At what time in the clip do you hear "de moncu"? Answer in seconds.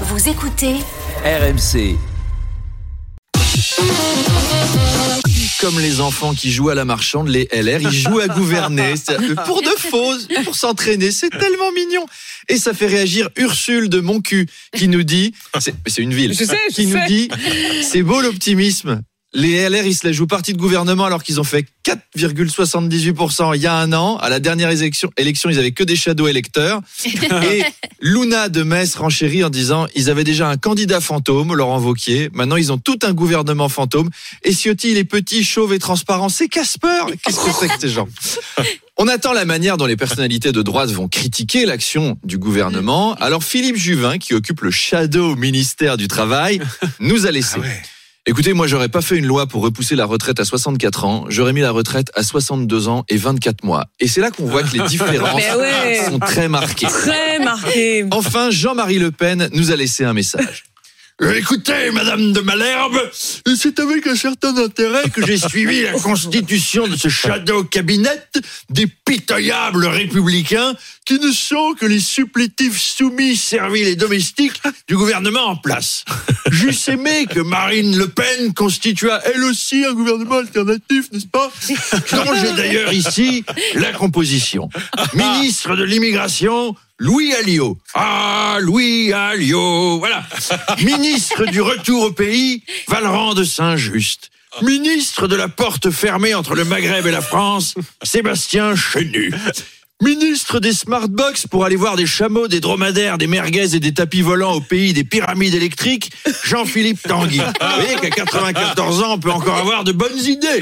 13.88-14.48